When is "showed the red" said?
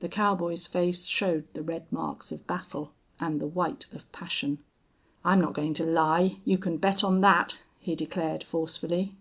1.04-1.92